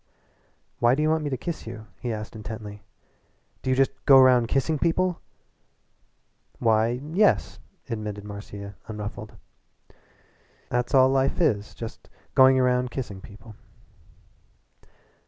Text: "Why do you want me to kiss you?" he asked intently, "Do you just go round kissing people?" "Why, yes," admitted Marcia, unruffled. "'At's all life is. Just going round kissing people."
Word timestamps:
"Why 0.79 0.95
do 0.95 1.03
you 1.03 1.11
want 1.11 1.23
me 1.23 1.29
to 1.29 1.37
kiss 1.37 1.67
you?" 1.67 1.85
he 1.99 2.11
asked 2.11 2.35
intently, 2.35 2.81
"Do 3.61 3.69
you 3.69 3.75
just 3.75 3.91
go 4.07 4.19
round 4.19 4.47
kissing 4.47 4.79
people?" 4.79 5.21
"Why, 6.57 6.99
yes," 7.13 7.59
admitted 7.87 8.23
Marcia, 8.23 8.73
unruffled. 8.87 9.33
"'At's 10.71 10.95
all 10.95 11.09
life 11.09 11.39
is. 11.39 11.75
Just 11.75 12.09
going 12.33 12.57
round 12.59 12.89
kissing 12.89 13.21
people." 13.21 13.53